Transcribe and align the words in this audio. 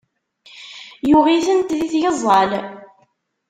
Yuɣ-itent 1.09 1.75
di 1.79 1.83
tgeẓẓal. 1.91 2.51